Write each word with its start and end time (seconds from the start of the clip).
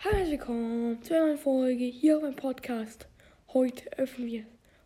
Herzlich 0.00 0.30
willkommen 0.30 1.02
zu 1.02 1.12
einer 1.12 1.26
neuen 1.26 1.38
Folge 1.38 1.86
hier 1.86 2.18
auf 2.18 2.22
meinem 2.22 2.36
Podcast. 2.36 3.08
Heute 3.52 3.90
öffnen 3.98 4.28
wir 4.28 4.44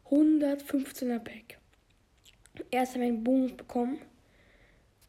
115er 0.09 1.19
Pack. 1.19 1.59
Erst 2.71 2.95
haben 2.95 3.03
wir 3.03 3.09
einen 3.09 3.23
Bonus 3.23 3.53
bekommen. 3.53 3.99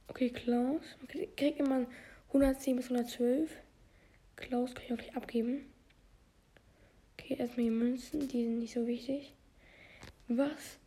Okay, 0.09 0.29
Klaus. 0.29 0.81
Okay, 1.03 1.29
kriegt 1.37 1.61
immer 1.61 1.85
110 2.27 2.75
bis 2.75 2.91
112. 2.91 3.49
Klaus 4.35 4.75
kann 4.75 4.83
ich 4.83 4.91
auch 4.91 4.97
gleich 4.97 5.15
abgeben. 5.15 5.71
Okay, 7.13 7.37
erstmal 7.39 7.63
die 7.63 7.71
Münzen, 7.71 8.27
die 8.27 8.43
sind 8.43 8.59
nicht 8.59 8.73
so 8.73 8.85
wichtig. 8.85 9.33
Was 10.27 10.79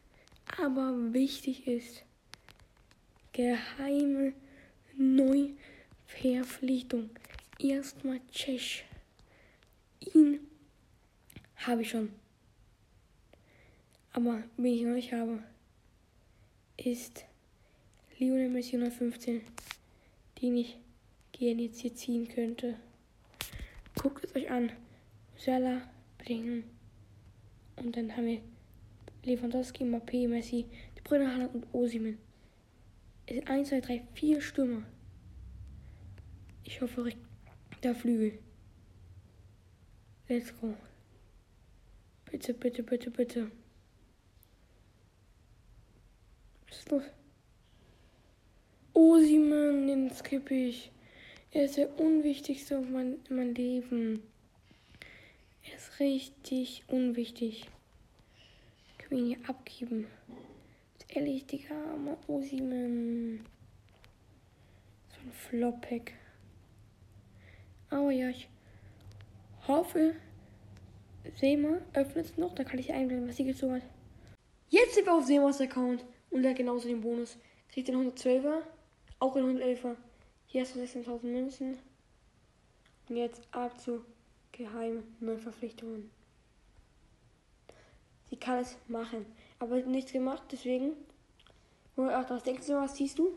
aber 0.61 1.15
wichtig 1.15 1.67
ist, 1.67 2.05
geheime 3.33 4.35
Neuverpflichtung. 4.95 7.09
Erstmal 7.59 8.21
Tschech. 8.31 8.85
Ihn 10.01 10.41
habe 11.57 11.83
ich 11.83 11.91
schon. 11.91 12.11
Aber 14.13 14.43
wen 14.57 14.75
ich 14.75 14.83
noch 14.83 14.95
nicht 14.95 15.13
habe, 15.13 15.43
ist 16.77 17.25
Lionel 18.19 18.49
Messi 18.49 18.77
115, 18.77 19.43
den 20.41 20.57
ich 20.57 20.79
gerne 21.33 21.63
jetzt 21.63 21.81
hier 21.81 21.95
ziehen 21.95 22.29
könnte. 22.29 22.77
Guckt 24.01 24.25
es 24.25 24.35
euch 24.35 24.51
an. 24.51 24.73
Salah, 25.37 25.83
Bringen. 26.19 26.65
Und 27.77 27.97
dann 27.97 28.17
haben 28.17 28.27
wir 28.27 28.41
Lewandowski, 29.25 29.85
Mbappé, 29.85 30.29
Messi, 30.29 30.67
die 30.97 31.03
Brüder 31.03 31.31
Haaland 31.31 31.55
und 31.55 31.75
Osimen. 31.75 32.19
Es 33.27 33.35
sind 33.35 33.51
1, 33.51 33.69
2, 33.69 33.81
3, 33.81 34.03
4 34.15 34.41
Stürmer. 34.41 34.83
Ich 36.65 36.81
hoffe, 36.81 37.11
der 37.83 37.95
Flügel. 37.95 38.39
Let's 40.29 40.53
go. 40.61 40.75
Bitte, 42.25 42.53
bitte, 42.53 42.83
bitte, 42.83 43.11
bitte. 43.13 43.51
Was 46.67 46.79
ist 46.79 46.91
los? 46.91 47.05
Osimen, 48.93 49.87
den 49.87 50.11
skippe 50.11 50.53
ich. 50.53 50.91
Er 51.53 51.67
ist 51.67 51.77
der 51.77 51.97
unwichtigste 52.01 52.75
in 52.75 52.93
mein, 52.93 53.19
in 53.29 53.37
mein 53.37 53.55
Leben. 53.55 54.23
Er 55.63 55.77
ist 55.77 56.01
richtig 56.01 56.83
unwichtig. 56.89 57.67
Können 58.99 59.11
wir 59.11 59.19
ihn 59.19 59.37
hier 59.37 59.49
abgeben? 59.49 60.09
Ehrlich, 61.09 61.47
Digga, 61.47 61.75
armer 61.93 62.19
Osimen. 62.27 63.47
So 65.09 65.21
ein 65.21 65.33
Flop-Pack. 65.33 66.15
Aber 67.91 68.11
ja, 68.11 68.29
ich 68.29 68.49
hoffe, 69.69 70.15
Sema 71.35 71.79
öffnet 71.93 72.27
es 72.27 72.37
noch. 72.37 72.55
Da 72.55 72.65
kann 72.65 72.79
ich 72.79 72.93
einblenden, 72.93 73.29
was 73.29 73.37
sie 73.37 73.45
gezogen 73.45 73.77
hat. 73.77 73.83
Jetzt 74.69 74.95
sind 74.95 75.07
wir 75.07 75.15
auf 75.15 75.25
Semas 75.25 75.61
Account 75.61 76.05
und 76.31 76.47
hat 76.47 76.57
genauso 76.57 76.89
den 76.89 77.01
Bonus. 77.01 77.39
Kriegt 77.69 77.89
den 77.89 77.97
112er, 77.97 78.63
auch 79.19 79.35
den 79.35 79.59
111er. 79.59 79.97
Hier 80.47 80.63
hast 80.63 80.75
du 80.75 80.81
16.000 80.81 81.25
Münzen. 81.25 81.79
Und 83.09 83.17
jetzt 83.17 83.43
ab 83.53 83.81
zu 83.81 84.05
geheimen 84.53 85.17
Neuverpflichtungen. 85.21 86.11
Sie 88.29 88.37
kann 88.37 88.59
es 88.59 88.77
machen, 88.89 89.27
aber 89.61 89.77
nichts 89.83 90.13
gemacht, 90.13 90.43
deswegen. 90.51 90.93
Ach, 91.97 92.29
was 92.29 92.43
denkst 92.43 92.67
du, 92.67 92.75
was 92.75 92.97
siehst 92.97 93.19
du? 93.19 93.37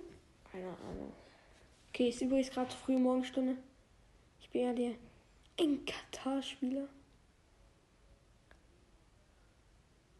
Keine 0.51 0.67
Ahnung. 0.67 1.13
Okay, 1.89 2.09
ist 2.09 2.21
übrigens 2.21 2.49
gerade 2.49 2.71
früh 2.71 2.97
Morgenstunde. 2.97 3.57
Ich 4.41 4.49
bin 4.49 4.63
ja 4.63 4.73
der 4.73 4.95
in 5.59 5.85
Katar-Spieler. 5.85 6.87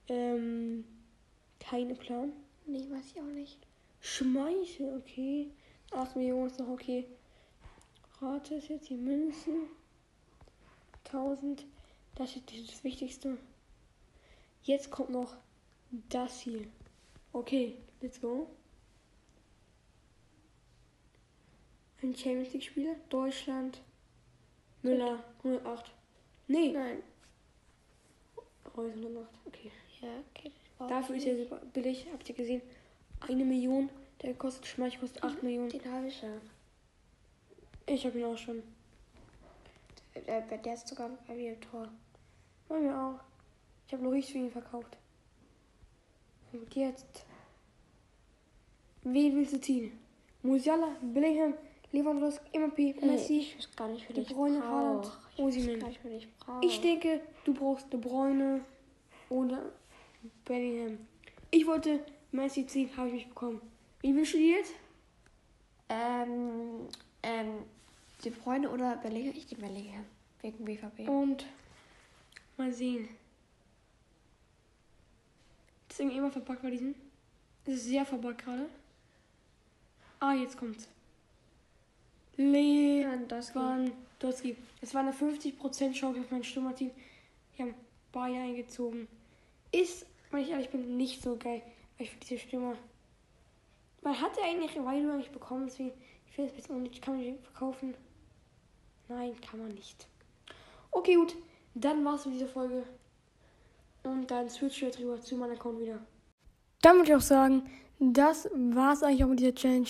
Ähm, 0.07 0.83
keine 1.59 1.95
Plan. 1.95 2.33
Nee, 2.65 2.89
weiß 2.89 3.11
ich 3.13 3.21
auch 3.21 3.25
nicht. 3.25 3.57
Schmeichel, 4.01 4.97
okay. 4.97 5.51
8 5.91 6.16
Millionen 6.16 6.47
ist 6.47 6.59
noch 6.59 6.69
okay. 6.69 7.05
Rate 8.22 8.55
ist 8.55 8.69
jetzt 8.69 8.89
die 8.89 8.95
Münzen. 8.95 9.67
1000. 11.05 11.66
Das 12.16 12.35
ist 12.35 12.51
das 12.51 12.83
Wichtigste. 12.83 13.38
Jetzt 14.63 14.91
kommt 14.91 15.11
noch 15.11 15.35
das 16.09 16.41
hier. 16.41 16.67
Okay, 17.31 17.78
let's 18.01 18.19
go. 18.19 18.49
Ein 22.01 22.16
Champions 22.16 22.53
League 22.53 22.63
Spieler. 22.63 22.95
Deutschland. 23.09 23.81
Müller 24.81 25.23
108. 25.44 25.91
Nee, 26.47 26.72
Nein. 26.72 27.03
Reus 28.75 28.94
108. 28.95 29.28
Okay. 29.45 29.72
Ja, 30.01 30.09
okay. 30.29 30.51
Dafür 30.79 31.16
ist 31.16 31.25
er 31.25 31.38
super 31.38 31.62
billig. 31.73 32.07
Habt 32.12 32.29
ihr 32.29 32.35
gesehen? 32.35 32.62
Eine 33.19 33.44
Million. 33.44 33.90
Der 34.22 34.34
kostet 34.34 34.66
Schmeich 34.66 35.00
kostet 35.00 35.23
8 35.23 35.44
Millionen. 35.44 35.69
Den 35.69 35.91
habe 35.91 36.07
ich 36.07 36.22
ja. 36.22 36.29
Ich 37.85 38.06
habe 38.06 38.19
ihn 38.19 38.25
auch 38.25 38.38
schon. 38.38 38.63
Der, 40.28 40.41
der 40.41 40.57
der 40.57 40.73
ist 40.73 40.88
sogar 40.88 41.09
bei 41.28 41.35
mir 41.35 41.53
im 41.53 41.61
Tor. 41.61 41.90
Bei 42.67 42.79
mir 42.79 42.97
auch. 42.97 43.19
Ich 43.88 43.94
habe 43.94 44.03
Loris 44.03 44.29
für 44.29 44.38
ihn 44.38 44.51
verkauft. 44.51 44.97
Und 46.53 46.73
jetzt. 46.75 47.25
Wen 49.03 49.35
willst 49.35 49.53
du 49.53 49.61
ziehen? 49.61 50.00
Musiala, 50.41 50.96
Bellingham, 51.01 51.53
Lewandowski, 51.91 52.57
Mbappé, 52.59 53.03
Messi, 53.05 53.39
Ich 53.39 53.57
weiß 53.57 53.75
gar 53.75 53.88
nicht, 53.88 54.07
wer 54.07 54.16
De 54.16 54.23
ich 54.23 54.29
Bruyne. 54.29 54.63
Haaland, 54.63 55.11
Osimhen. 55.38 55.83
ich. 55.89 56.27
Ich 56.61 56.81
denke, 56.81 57.22
du 57.45 57.53
brauchst 57.53 57.91
De 57.91 58.00
Bruyne 58.00 58.61
oder 59.29 59.72
Bellingham. 60.45 60.99
Ich 61.51 61.66
wollte 61.66 61.99
Messi 62.31 62.66
ziehen, 62.67 62.89
habe 62.95 63.07
ich 63.07 63.13
mich 63.13 63.28
bekommen. 63.29 63.59
Wie 64.01 64.16
willst 64.16 64.33
du 64.33 64.38
die 64.38 64.49
jetzt? 64.51 64.73
Ähm, 65.89 66.88
ähm, 67.23 67.63
De 68.23 68.31
Bruyne 68.31 68.69
oder 68.69 68.97
Bellingham? 68.97 69.33
Ich 69.35 69.49
nehme 69.51 69.67
Bellingham. 69.67 70.05
Wegen 70.41 70.63
BVB. 70.66 71.09
Und 71.09 71.45
mal 72.57 72.72
sehen. 72.72 73.09
Das 75.88 75.95
ist 75.95 75.99
irgendwie 76.01 76.17
immer 76.19 76.31
verpackt 76.31 76.61
bei 76.61 76.69
diesem. 76.69 76.94
Es 77.66 77.73
ist 77.73 77.85
sehr 77.85 78.05
verpackt 78.05 78.44
gerade. 78.45 78.69
Ah, 80.19 80.33
jetzt 80.33 80.57
kommt's. 80.57 80.88
Lewandowski. 82.39 84.55
Es 84.79 84.94
war 84.94 85.01
eine 85.01 85.11
50% 85.11 85.91
Chance 85.91 86.22
auf 86.22 86.31
mein 86.31 86.44
Stürmerteam. 86.44 86.91
Die 87.57 87.61
haben 87.61 87.75
beide 88.13 88.38
eingezogen. 88.38 89.09
Ist, 89.73 90.05
wenn 90.31 90.44
ich 90.44 90.49
ehrlich 90.49 90.69
bin, 90.69 90.95
nicht 90.95 91.22
so 91.22 91.35
geil. 91.35 91.61
Weil 91.97 92.05
ich 92.05 92.11
für 92.11 92.19
diese 92.19 92.38
Stürmer. 92.38 92.75
Man 94.01 94.22
hatte 94.22 94.41
eigentlich 94.41 94.73
Rivaldo 94.73 95.11
eigentlich 95.11 95.31
bekommen, 95.31 95.66
deswegen. 95.67 95.91
Ich 96.28 96.33
finde 96.33 96.49
es 96.49 96.53
ein 96.53 96.61
bisschen 96.61 96.75
unnötig. 96.78 97.01
Kann 97.01 97.16
man 97.16 97.23
die 97.23 97.38
verkaufen? 97.44 97.94
Nein, 99.09 99.35
kann 99.41 99.59
man 99.59 99.69
nicht. 99.69 100.07
Okay, 100.91 101.16
gut. 101.16 101.35
Dann 101.75 102.05
war's 102.05 102.25
mit 102.25 102.35
dieser 102.35 102.47
Folge. 102.47 102.83
Und 104.03 104.31
dann 104.31 104.49
switch 104.49 104.81
ich 104.81 104.97
rüber 104.97 105.19
zu 105.19 105.35
meinem 105.35 105.57
Account 105.57 105.81
wieder. 105.81 105.99
Dann 106.81 106.95
würde 106.95 107.09
ich 107.09 107.16
auch 107.16 107.22
sagen, 107.22 107.69
das 107.99 108.47
war's 108.53 109.03
eigentlich 109.03 109.25
auch 109.25 109.29
mit 109.29 109.41
dieser 109.41 109.55
Challenge. 109.55 109.89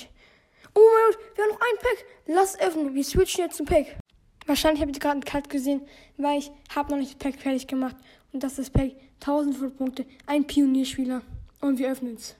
Oh 0.75 0.79
mein 0.79 1.11
Gott, 1.11 1.35
wir 1.35 1.43
haben 1.43 1.51
noch 1.51 1.61
ein 1.61 1.77
Pack. 1.79 2.05
Lass 2.27 2.59
öffnen. 2.59 2.95
Wir 2.95 3.03
switchen 3.03 3.45
jetzt 3.45 3.57
zum 3.57 3.65
Pack. 3.65 3.97
Wahrscheinlich 4.45 4.81
habt 4.81 4.95
ihr 4.95 4.99
gerade 4.99 5.13
einen 5.13 5.23
Cut 5.23 5.49
gesehen, 5.49 5.87
weil 6.17 6.39
ich 6.39 6.51
habe 6.73 6.91
noch 6.91 6.97
nicht 6.97 7.11
das 7.11 7.19
Pack 7.19 7.41
fertig 7.41 7.67
gemacht. 7.67 7.95
Und 8.31 8.43
das 8.43 8.57
ist 8.57 8.73
das 8.73 8.81
Pack 8.81 8.91
1500 9.21 9.77
Punkte. 9.77 10.05
Ein 10.25 10.45
Pionierspieler. 10.45 11.21
Und 11.61 11.77
wir 11.77 11.91
öffnen 11.91 12.15
es. 12.15 12.35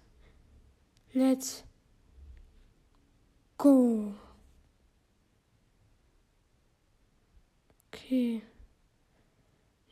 Let's 1.14 1.64
go. 3.58 4.14
Okay. 7.92 8.42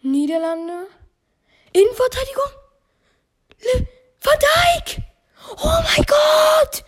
Niederlande. 0.02 0.88
Innenverteidigung. 1.74 2.52
Le 3.60 3.88
Van 4.22 4.38
Dijk. 4.40 5.04
Oh 5.64 5.66
mein 5.66 6.06
Gott. 6.06 6.84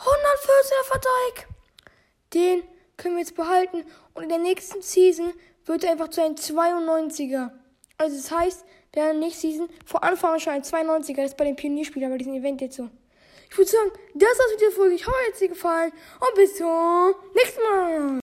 114er 0.00 0.90
Van 0.90 1.00
Dijk. 1.00 1.48
Den 2.32 2.62
können 2.96 3.16
wir 3.16 3.20
jetzt 3.20 3.34
behalten. 3.34 3.84
Und 4.14 4.22
in 4.24 4.28
der 4.28 4.38
nächsten 4.38 4.82
Season 4.82 5.32
wird 5.66 5.84
er 5.84 5.92
einfach 5.92 6.08
zu 6.08 6.22
einem 6.22 6.34
92er. 6.34 7.50
Also 7.98 8.16
das 8.16 8.30
heißt, 8.30 8.64
der 8.94 9.12
nächste 9.12 9.48
Season 9.48 9.68
vor 9.84 10.02
Anfang 10.02 10.38
schon 10.38 10.54
ein 10.54 10.62
92er. 10.62 11.16
Das 11.16 11.32
ist 11.32 11.36
bei 11.36 11.44
den 11.44 11.56
Pionierspielern 11.56 12.10
bei 12.10 12.18
diesem 12.18 12.34
Event 12.34 12.60
jetzt 12.60 12.76
so. 12.76 12.88
Ich 13.50 13.58
würde 13.58 13.70
sagen, 13.70 13.90
das 14.14 14.38
war's 14.38 14.50
mit 14.52 14.60
der 14.60 14.70
Folge. 14.70 14.94
Ich 14.94 15.06
hoffe, 15.06 15.16
euch 15.16 15.28
hat 15.28 15.36
sie 15.36 15.48
gefallen. 15.48 15.92
Und 16.20 16.34
bis 16.34 16.56
zum 16.56 17.14
nächsten 17.34 17.62
Mal. 17.62 18.18